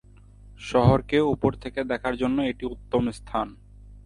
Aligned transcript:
শহরকে 0.61 1.17
উপর 1.33 1.51
থেকে 1.53 1.79
দেখার 1.83 2.13
জন্য 2.17 2.37
এটি 2.41 2.49
একটি 2.51 2.65
উত্তম 2.65 3.03
স্থান। 3.11 3.47